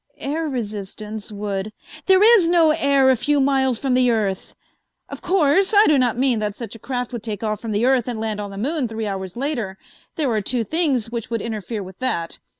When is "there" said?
2.07-2.23, 10.15-10.31